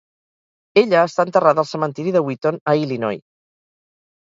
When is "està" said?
1.09-1.25